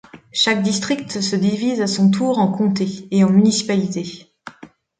[0.31, 4.33] Chaque district se divise à son tour en comtés et en municipalités.